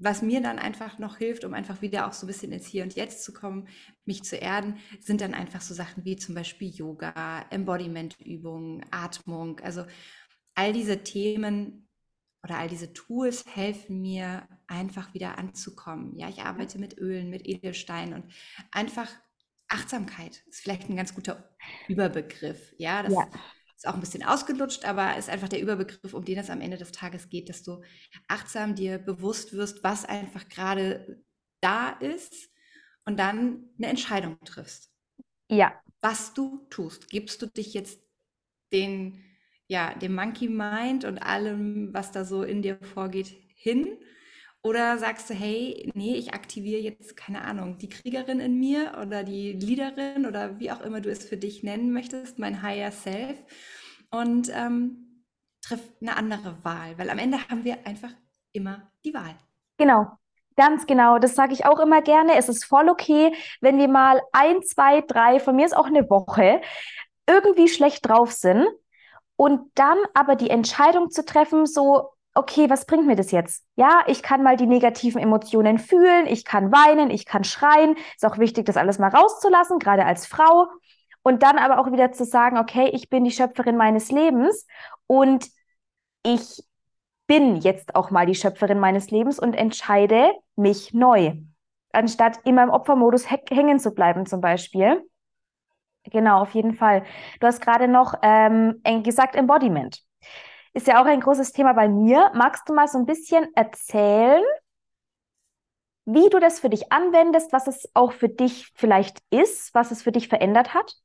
[0.03, 2.83] was mir dann einfach noch hilft, um einfach wieder auch so ein bisschen ins Hier
[2.83, 3.67] und Jetzt zu kommen,
[4.05, 9.59] mich zu erden, sind dann einfach so Sachen wie zum Beispiel Yoga, Embodiment-Übungen, Atmung.
[9.59, 9.85] Also
[10.55, 11.87] all diese Themen
[12.43, 16.17] oder all diese Tools helfen mir einfach wieder anzukommen.
[16.17, 18.33] Ja, ich arbeite mit Ölen, mit Edelsteinen und
[18.71, 19.09] einfach
[19.67, 21.55] Achtsamkeit ist vielleicht ein ganz guter
[21.87, 22.73] Überbegriff.
[22.77, 23.27] Ja, das ja
[23.81, 26.77] ist auch ein bisschen ausgelutscht, aber ist einfach der Überbegriff, um den es am Ende
[26.77, 27.81] des Tages geht, dass du
[28.27, 31.19] achtsam dir bewusst wirst, was einfach gerade
[31.61, 32.51] da ist
[33.05, 34.91] und dann eine Entscheidung triffst.
[35.49, 35.73] Ja.
[35.99, 37.09] Was du tust.
[37.09, 38.03] Gibst du dich jetzt
[38.71, 39.23] den,
[39.67, 43.97] ja, dem Monkey Mind und allem, was da so in dir vorgeht, hin?
[44.63, 49.23] Oder sagst du, hey, nee, ich aktiviere jetzt, keine Ahnung, die Kriegerin in mir oder
[49.23, 53.37] die Leaderin oder wie auch immer du es für dich nennen möchtest, mein Higher Self
[54.11, 55.25] und ähm,
[55.63, 58.11] triff eine andere Wahl, weil am Ende haben wir einfach
[58.51, 59.35] immer die Wahl.
[59.77, 60.11] Genau,
[60.57, 62.35] Ganz genau, das sage ich auch immer gerne.
[62.35, 66.09] Es ist voll okay, wenn wir mal ein, zwei, drei, von mir ist auch eine
[66.09, 66.61] Woche,
[67.27, 68.67] irgendwie schlecht drauf sind
[69.37, 73.65] und dann aber die Entscheidung zu treffen, so, okay, was bringt mir das jetzt?
[73.75, 77.95] Ja, ich kann mal die negativen Emotionen fühlen, ich kann weinen, ich kann schreien.
[78.15, 80.67] Ist auch wichtig, das alles mal rauszulassen, gerade als Frau.
[81.23, 84.65] Und dann aber auch wieder zu sagen, okay, ich bin die Schöpferin meines Lebens
[85.07, 85.49] und
[86.23, 86.63] ich
[87.27, 91.33] bin jetzt auch mal die Schöpferin meines Lebens und entscheide mich neu,
[91.93, 95.07] anstatt immer im Opfermodus hängen zu bleiben zum Beispiel.
[96.05, 97.03] Genau, auf jeden Fall.
[97.39, 100.03] Du hast gerade noch ähm, gesagt Embodiment
[100.73, 102.31] ist ja auch ein großes Thema bei mir.
[102.33, 104.43] Magst du mal so ein bisschen erzählen,
[106.05, 110.01] wie du das für dich anwendest, was es auch für dich vielleicht ist, was es
[110.01, 110.95] für dich verändert hat?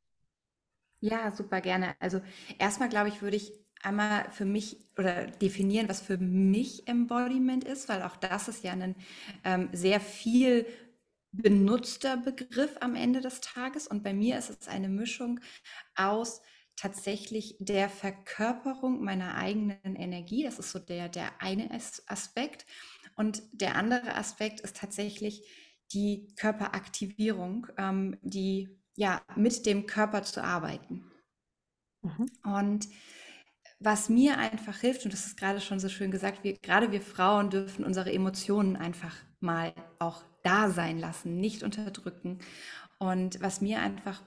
[1.01, 1.95] Ja, super gerne.
[2.01, 2.21] Also
[2.59, 3.53] erstmal glaube ich, würde ich
[3.83, 8.73] einmal für mich oder definieren, was für mich Embodiment ist, weil auch das ist ja
[8.73, 8.97] ein
[9.45, 10.67] ähm, sehr viel
[11.33, 13.87] benutzter Begriff am Ende des Tages.
[13.87, 15.41] Und bei mir ist es eine Mischung
[15.95, 16.41] aus
[16.77, 20.45] tatsächlich der Verkörperung meiner eigenen Energie.
[20.45, 21.71] Das ist so der, der eine
[22.07, 22.67] Aspekt.
[23.17, 25.43] Und der andere Aspekt ist tatsächlich
[25.93, 31.11] die Körperaktivierung, ähm, die ja mit dem Körper zu arbeiten.
[32.03, 32.31] Mhm.
[32.45, 32.89] Und
[33.79, 37.03] was mir einfach hilft, und das ist gerade schon so schön gesagt, wir, gerade wir
[37.03, 42.39] Frauen dürfen unsere Emotionen einfach mal auch da sein lassen, nicht unterdrücken.
[42.99, 44.23] Und was mir einfach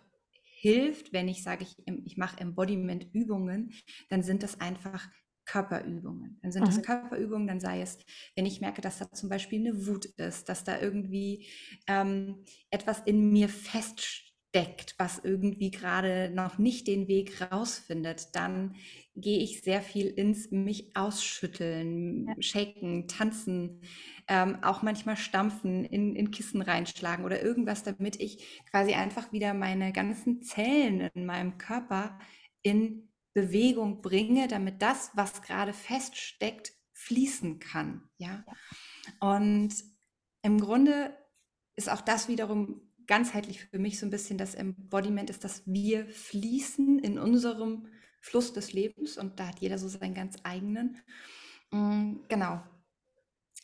[0.60, 3.72] hilft, wenn ich sage, ich, ich mache Embodiment-Übungen,
[4.10, 5.10] dann sind das einfach
[5.45, 6.38] Körperübungen.
[6.41, 6.67] Dann sind mhm.
[6.67, 7.98] das Körperübungen, dann sei es,
[8.36, 11.48] wenn ich merke, dass da zum Beispiel eine Wut ist, dass da irgendwie
[11.88, 18.76] ähm, etwas in mir feststeckt, was irgendwie gerade noch nicht den Weg rausfindet, dann
[19.15, 22.36] gehe ich sehr viel ins mich ausschütteln, ja.
[22.41, 23.82] shaken, tanzen,
[24.30, 29.56] ähm, auch manchmal stampfen, in, in Kissen reinschlagen oder irgendwas, damit ich quasi einfach wieder
[29.56, 32.20] meine ganzen Zellen in meinem Körper
[32.62, 38.04] in Bewegung bringe, damit das, was gerade feststeckt, fließen kann.
[38.18, 38.46] Ja.
[39.20, 39.74] Und
[40.44, 41.18] im Grunde
[41.76, 46.06] ist auch das wiederum ganzheitlich für mich so ein bisschen das Embodiment ist, dass wir
[46.06, 47.88] fließen in unserem
[48.22, 50.98] Fluss des Lebens und da hat jeder so seinen ganz eigenen.
[51.72, 52.62] Mm, genau.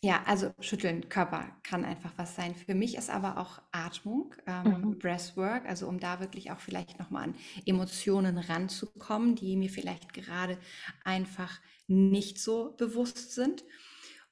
[0.06, 2.54] Ja, also schütteln, Körper kann einfach was sein.
[2.54, 5.00] Für mich ist aber auch Atmung, ähm, mhm.
[5.00, 10.60] Breathwork, also um da wirklich auch vielleicht nochmal an Emotionen ranzukommen, die mir vielleicht gerade
[11.04, 13.64] einfach nicht so bewusst sind.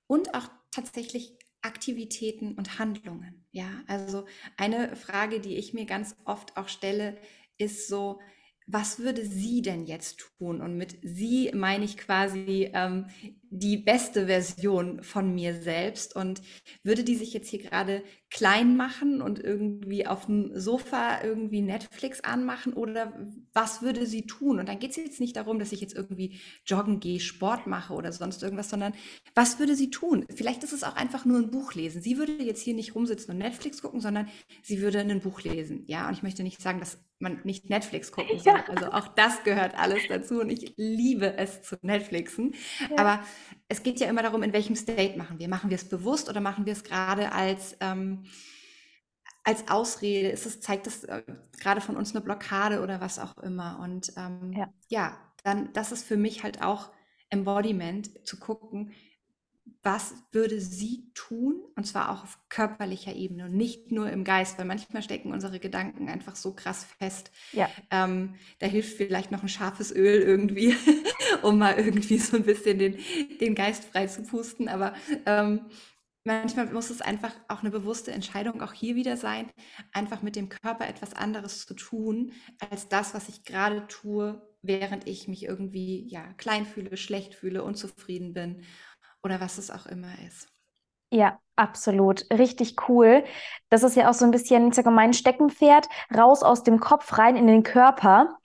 [0.05, 3.47] Und auch tatsächlich Aktivitäten und Handlungen.
[3.49, 7.17] Ja, also eine Frage, die ich mir ganz oft auch stelle,
[7.57, 8.19] ist so,
[8.67, 10.61] was würde sie denn jetzt tun?
[10.61, 13.07] Und mit sie meine ich quasi ähm,
[13.55, 16.15] die beste Version von mir selbst.
[16.15, 16.41] Und
[16.83, 22.21] würde die sich jetzt hier gerade klein machen und irgendwie auf dem Sofa irgendwie Netflix
[22.21, 22.73] anmachen?
[22.73, 23.13] Oder
[23.53, 24.59] was würde sie tun?
[24.59, 27.93] Und dann geht es jetzt nicht darum, dass ich jetzt irgendwie joggen gehe, Sport mache
[27.93, 28.93] oder sonst irgendwas, sondern
[29.35, 30.25] was würde sie tun?
[30.33, 32.01] Vielleicht ist es auch einfach nur ein Buch lesen.
[32.01, 34.27] Sie würde jetzt hier nicht rumsitzen und Netflix gucken, sondern
[34.63, 35.83] sie würde ein Buch lesen.
[35.85, 38.53] Ja, und ich möchte nicht sagen, dass man nicht Netflix gucken soll.
[38.53, 38.65] Ja.
[38.67, 42.53] Also auch das gehört alles dazu und ich liebe es zu Netflixen.
[42.89, 42.97] Ja.
[42.97, 43.23] Aber
[43.67, 45.47] es geht ja immer darum, in welchem State machen wir.
[45.47, 48.25] Machen wir es bewusst oder machen wir es gerade als, ähm,
[49.43, 50.29] als Ausrede?
[50.29, 51.23] Ist es, zeigt es äh,
[51.59, 53.79] gerade von uns eine Blockade oder was auch immer?
[53.79, 54.73] Und ähm, ja.
[54.87, 56.91] ja, dann, das ist für mich halt auch
[57.29, 58.91] Embodiment, zu gucken,
[59.83, 61.61] was würde sie tun?
[61.75, 65.59] Und zwar auch auf körperlicher Ebene und nicht nur im Geist, weil manchmal stecken unsere
[65.59, 67.31] Gedanken einfach so krass fest.
[67.51, 67.69] Ja.
[67.91, 70.75] Ähm, da hilft vielleicht noch ein scharfes Öl irgendwie,
[71.43, 72.97] um mal irgendwie so ein bisschen den,
[73.41, 74.69] den Geist frei zu pusten.
[74.69, 74.93] Aber
[75.25, 75.65] ähm,
[76.23, 79.49] manchmal muss es einfach auch eine bewusste Entscheidung auch hier wieder sein,
[79.91, 82.31] einfach mit dem Körper etwas anderes zu tun,
[82.69, 87.63] als das, was ich gerade tue, während ich mich irgendwie ja klein fühle, schlecht fühle,
[87.63, 88.63] unzufrieden bin
[89.23, 90.47] oder was es auch immer ist.
[91.11, 92.25] Ja, absolut.
[92.31, 93.23] Richtig cool.
[93.69, 96.79] Das ist ja auch so ein bisschen, ich sage mal, mein Steckenpferd, raus aus dem
[96.79, 98.37] Kopf, rein in den Körper.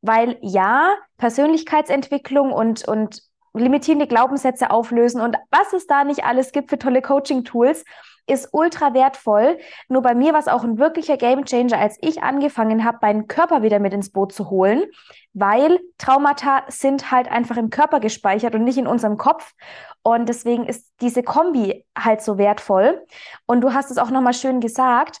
[0.00, 3.22] Weil ja, Persönlichkeitsentwicklung und, und
[3.54, 7.84] limitierende Glaubenssätze auflösen und was es da nicht alles gibt für tolle Coaching-Tools,
[8.26, 9.58] ist ultra wertvoll.
[9.88, 13.62] Nur bei mir war es auch ein wirklicher Gamechanger, als ich angefangen habe, meinen Körper
[13.62, 14.84] wieder mit ins Boot zu holen,
[15.32, 19.52] weil Traumata sind halt einfach im Körper gespeichert und nicht in unserem Kopf.
[20.02, 23.04] Und deswegen ist diese Kombi halt so wertvoll.
[23.46, 25.20] Und du hast es auch nochmal schön gesagt,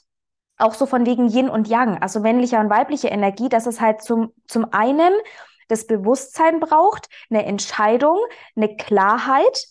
[0.58, 4.02] auch so von wegen Yin und Yang, also männliche und weibliche Energie, dass es halt
[4.02, 5.12] zum, zum einen
[5.68, 8.18] das Bewusstsein braucht, eine Entscheidung,
[8.54, 9.66] eine Klarheit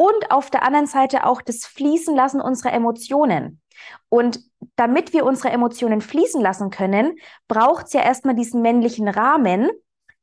[0.00, 3.60] und auf der anderen Seite auch das Fließen lassen unserer Emotionen.
[4.08, 4.40] Und
[4.76, 9.68] damit wir unsere Emotionen fließen lassen können, braucht es ja erstmal diesen männlichen Rahmen,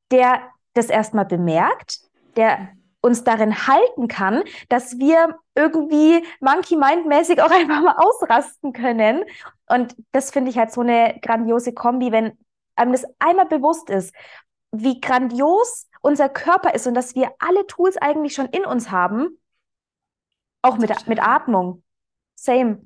[0.09, 0.41] der
[0.73, 1.99] das erstmal bemerkt,
[2.37, 2.69] der
[3.01, 9.25] uns darin halten kann, dass wir irgendwie Monkey Mind mäßig auch einfach mal ausrasten können.
[9.67, 12.35] Und das finde ich halt so eine grandiose Kombi, wenn
[12.75, 14.11] einem das einmal bewusst ist,
[14.71, 19.37] wie grandios unser Körper ist und dass wir alle Tools eigentlich schon in uns haben.
[20.67, 21.83] Auch mit, mit Atmung.
[22.35, 22.81] Same.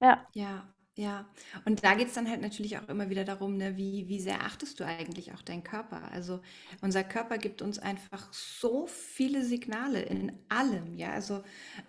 [0.00, 0.26] Ja.
[0.34, 0.64] Ja,
[0.96, 1.26] ja.
[1.64, 4.42] Und da geht es dann halt natürlich auch immer wieder darum, ne, wie, wie sehr
[4.42, 6.10] achtest du eigentlich auch deinen Körper?
[6.12, 6.40] Also
[6.82, 11.12] unser Körper gibt uns einfach so viele Signale in allem, ja.
[11.12, 11.42] Also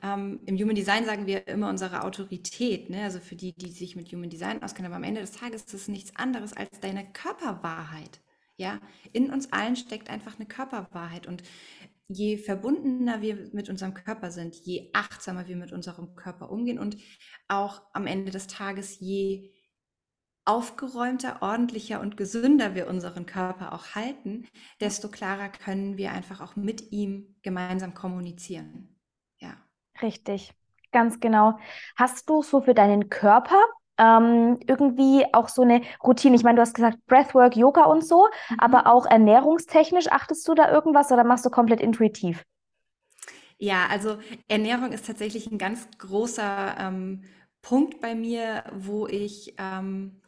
[0.03, 3.03] ähm, im Human Design sagen wir immer unsere Autorität, ne?
[3.03, 5.73] Also für die, die sich mit Human Design auskennen, aber am Ende des Tages ist
[5.73, 8.21] es nichts anderes als deine Körperwahrheit.
[8.57, 8.79] Ja,
[9.11, 11.25] in uns allen steckt einfach eine Körperwahrheit.
[11.25, 11.41] Und
[12.11, 16.97] je verbundener wir mit unserem Körper sind, je achtsamer wir mit unserem Körper umgehen und
[17.47, 19.51] auch am Ende des Tages, je
[20.45, 24.47] aufgeräumter, ordentlicher und gesünder wir unseren Körper auch halten,
[24.79, 28.99] desto klarer können wir einfach auch mit ihm gemeinsam kommunizieren.
[29.39, 29.55] Ja.
[30.01, 30.53] Richtig.
[30.91, 31.57] Ganz genau.
[31.95, 33.59] Hast du so für deinen Körper
[34.01, 36.35] ähm, irgendwie auch so eine Routine?
[36.35, 38.59] Ich meine, du hast gesagt Breathwork, Yoga und so, mhm.
[38.59, 42.43] aber auch ernährungstechnisch achtest du da irgendwas oder machst du komplett intuitiv?
[43.57, 47.23] Ja, also Ernährung ist tatsächlich ein ganz großer ähm,
[47.61, 50.19] Punkt bei mir, wo ich ähm,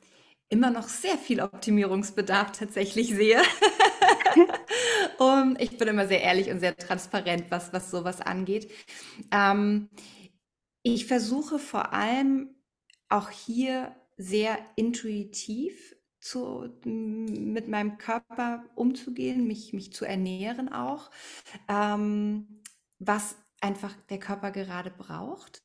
[0.50, 3.42] immer noch sehr viel Optimierungsbedarf tatsächlich sehe.
[5.18, 8.72] und ich bin immer sehr ehrlich und sehr transparent, was, was sowas angeht.
[9.32, 9.90] Ähm,
[10.84, 12.54] ich versuche vor allem
[13.14, 21.12] auch hier sehr intuitiv zu, mit meinem Körper umzugehen, mich, mich zu ernähren auch.
[21.68, 22.62] Ähm,
[23.00, 25.62] was einfach der Körper gerade braucht.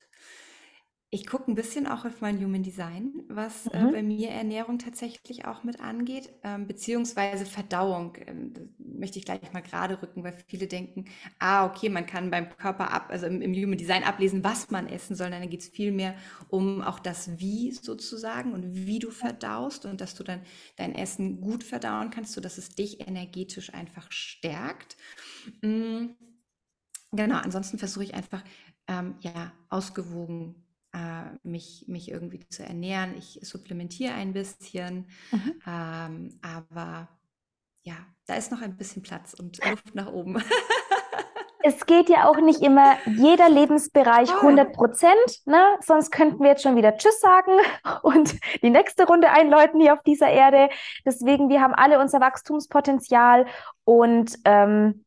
[1.11, 5.47] Ich gucke ein bisschen auch auf mein Human Design, was äh, bei mir Ernährung tatsächlich
[5.47, 8.19] auch mit angeht, ähm, beziehungsweise Verdauung.
[8.27, 11.07] Ähm, möchte ich gleich mal gerade rücken, weil viele denken,
[11.39, 14.87] ah, okay, man kann beim Körper ab, also im, im Human Design ablesen, was man
[14.87, 15.31] essen soll.
[15.31, 16.15] Dann geht es viel mehr
[16.49, 20.43] um auch das Wie sozusagen und wie du verdaust und dass du dann
[20.77, 24.99] dein Essen gut verdauen kannst, sodass es dich energetisch einfach stärkt.
[25.63, 26.09] Mm.
[27.13, 28.45] Genau, ansonsten versuche ich einfach,
[28.87, 30.68] ähm, ja, ausgewogen äh,
[31.43, 33.17] mich, mich irgendwie zu ernähren.
[33.17, 35.61] Ich supplementiere ein bisschen, mhm.
[35.67, 37.09] ähm, aber
[37.83, 37.97] ja,
[38.27, 40.43] da ist noch ein bisschen Platz und Luft nach oben.
[41.63, 45.77] es geht ja auch nicht immer jeder Lebensbereich 100 Prozent, ne?
[45.81, 47.53] sonst könnten wir jetzt schon wieder Tschüss sagen
[48.03, 50.69] und die nächste Runde einläuten hier auf dieser Erde.
[51.05, 53.47] Deswegen, wir haben alle unser Wachstumspotenzial
[53.85, 55.05] und ähm,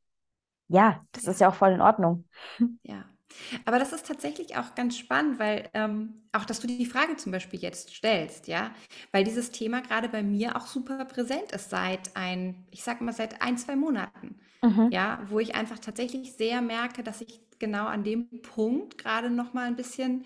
[0.68, 2.26] ja, das ist ja auch voll in Ordnung.
[2.84, 3.06] Ja.
[3.66, 7.32] Aber das ist tatsächlich auch ganz spannend, weil ähm, auch, dass du die Frage zum
[7.32, 8.74] Beispiel jetzt stellst, ja,
[9.12, 13.14] weil dieses Thema gerade bei mir auch super präsent ist seit ein, ich sag mal
[13.14, 14.90] seit ein, zwei Monaten, mhm.
[14.92, 19.54] ja, wo ich einfach tatsächlich sehr merke, dass ich genau an dem Punkt gerade noch
[19.54, 20.26] mal ein bisschen,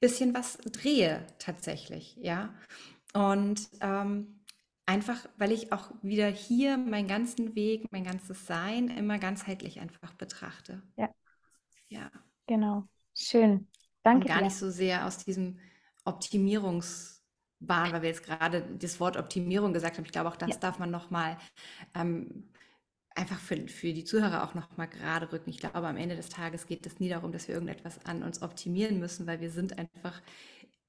[0.00, 2.54] bisschen was drehe tatsächlich, ja.
[3.14, 4.42] Und ähm,
[4.84, 10.12] Einfach, weil ich auch wieder hier meinen ganzen Weg, mein ganzes Sein immer ganzheitlich einfach
[10.14, 10.82] betrachte.
[10.96, 11.08] Ja.
[11.88, 12.10] Ja.
[12.46, 12.84] Genau.
[13.14, 13.68] Schön.
[14.02, 14.22] Danke.
[14.22, 14.44] Und gar dir.
[14.44, 15.58] nicht so sehr aus diesem
[16.04, 20.04] Optimierungsbahn, weil wir jetzt gerade das Wort Optimierung gesagt haben.
[20.04, 20.56] Ich glaube, auch das ja.
[20.56, 21.38] darf man nochmal
[21.94, 22.50] ähm,
[23.14, 25.50] einfach für, für die Zuhörer auch nochmal gerade rücken.
[25.50, 28.42] Ich glaube, am Ende des Tages geht es nie darum, dass wir irgendetwas an uns
[28.42, 30.20] optimieren müssen, weil wir sind einfach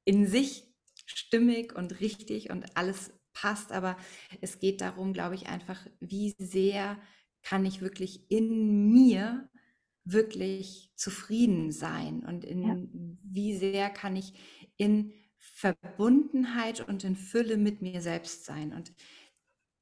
[0.05, 0.67] in sich
[1.05, 3.97] stimmig und richtig und alles passt, aber
[4.41, 6.97] es geht darum, glaube ich, einfach, wie sehr
[7.41, 9.49] kann ich wirklich in mir
[10.05, 12.77] wirklich zufrieden sein und in ja.
[13.23, 14.33] wie sehr kann ich
[14.77, 18.73] in Verbundenheit und in Fülle mit mir selbst sein.
[18.73, 18.93] Und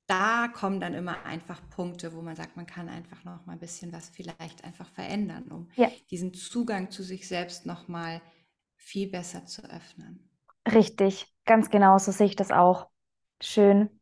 [0.08, 3.60] da kommen dann immer einfach Punkte, wo man sagt, man kann einfach noch mal ein
[3.60, 5.90] bisschen was vielleicht einfach verändern, um ja.
[6.10, 8.22] diesen Zugang zu sich selbst noch mal
[8.76, 10.30] viel besser zu öffnen.
[10.72, 12.90] Richtig, ganz genau, so sehe ich das auch.
[13.42, 14.01] Schön.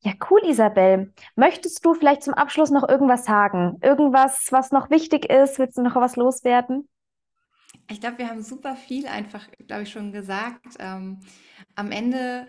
[0.00, 1.12] Ja, cool, Isabel.
[1.34, 3.78] Möchtest du vielleicht zum Abschluss noch irgendwas sagen?
[3.82, 5.58] Irgendwas, was noch wichtig ist?
[5.58, 6.88] Willst du noch was loswerden?
[7.90, 10.76] Ich glaube, wir haben super viel einfach, glaube ich, schon gesagt.
[10.78, 11.20] Ähm,
[11.74, 12.46] am Ende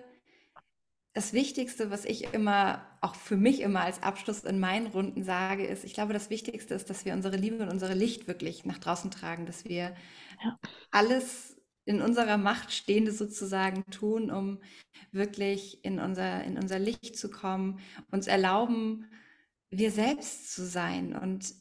[1.14, 5.66] das Wichtigste, was ich immer, auch für mich immer als Abschluss in meinen Runden sage,
[5.66, 8.78] ist, ich glaube, das Wichtigste ist, dass wir unsere Liebe und unsere Licht wirklich nach
[8.78, 9.96] draußen tragen, dass wir
[10.44, 10.60] ja.
[10.92, 11.59] alles
[11.90, 14.60] in unserer Macht Stehende sozusagen tun, um
[15.12, 17.80] wirklich in unser, in unser Licht zu kommen,
[18.12, 19.08] uns erlauben,
[19.72, 21.52] wir selbst zu sein und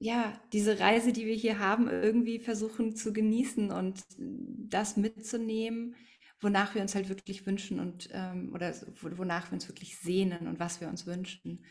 [0.00, 5.94] ja, diese Reise, die wir hier haben, irgendwie versuchen zu genießen und das mitzunehmen,
[6.40, 10.58] wonach wir uns halt wirklich wünschen und ähm, oder wonach wir uns wirklich sehnen und
[10.58, 11.64] was wir uns wünschen.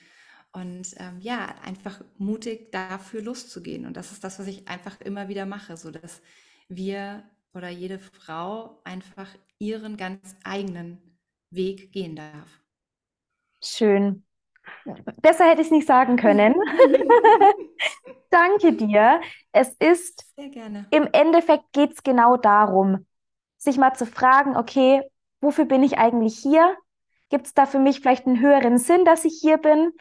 [0.54, 3.86] Und ähm, ja, einfach mutig dafür loszugehen.
[3.86, 6.22] Und das ist das, was ich einfach immer wieder mache, so dass
[6.70, 9.28] wir oder jede Frau einfach
[9.60, 12.62] ihren ganz eigenen Weg gehen darf.
[13.64, 14.26] Schön.
[15.22, 16.56] Besser hätte ich es nicht sagen können.
[18.30, 19.22] Danke dir.
[19.52, 20.88] Es ist, Sehr gerne.
[20.92, 23.06] im Endeffekt geht es genau darum,
[23.58, 25.02] sich mal zu fragen, okay,
[25.42, 26.76] wofür bin ich eigentlich hier?
[27.30, 29.92] Gibt es da für mich vielleicht einen höheren Sinn, dass ich hier bin?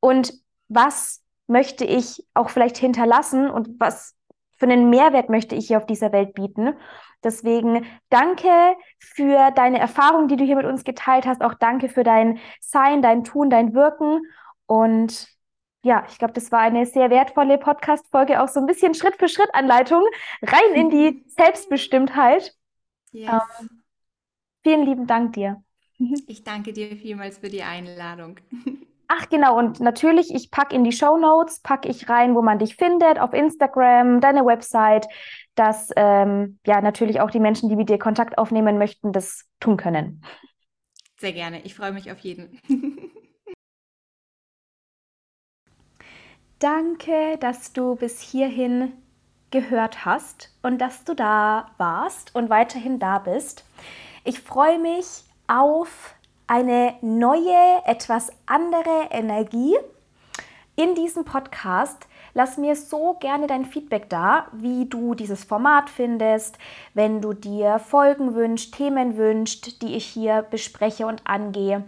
[0.00, 0.32] Und
[0.68, 4.14] was möchte ich auch vielleicht hinterlassen und was
[4.62, 6.74] für einen Mehrwert möchte ich hier auf dieser Welt bieten?
[7.24, 11.42] Deswegen danke für deine Erfahrung, die du hier mit uns geteilt hast.
[11.42, 14.20] Auch danke für dein Sein, dein Tun, dein Wirken.
[14.66, 15.26] Und
[15.82, 19.28] ja, ich glaube, das war eine sehr wertvolle Podcast-Folge, auch so ein bisschen Schritt für
[19.28, 20.04] Schritt Anleitung
[20.42, 22.54] rein in die Selbstbestimmtheit.
[23.10, 23.32] Yes.
[23.32, 23.82] Ähm,
[24.62, 25.60] vielen lieben Dank dir.
[26.28, 28.38] Ich danke dir vielmals für die Einladung.
[29.14, 32.58] Ach genau, und natürlich, ich packe in die Show Notes, packe ich rein, wo man
[32.58, 35.06] dich findet, auf Instagram, deine Website,
[35.54, 39.76] dass ähm, ja natürlich auch die Menschen, die mit dir Kontakt aufnehmen möchten, das tun
[39.76, 40.24] können.
[41.20, 42.58] Sehr gerne, ich freue mich auf jeden.
[46.58, 48.94] Danke, dass du bis hierhin
[49.50, 53.66] gehört hast und dass du da warst und weiterhin da bist.
[54.24, 56.14] Ich freue mich auf
[56.52, 59.74] eine neue, etwas andere Energie
[60.76, 62.06] in diesem Podcast.
[62.34, 66.58] Lass mir so gerne dein Feedback da, wie du dieses Format findest,
[66.92, 71.84] wenn du dir Folgen wünschst, Themen wünschst, die ich hier bespreche und angehe.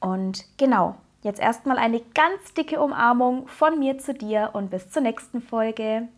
[0.00, 5.02] Und genau, jetzt erstmal eine ganz dicke Umarmung von mir zu dir und bis zur
[5.02, 6.08] nächsten Folge.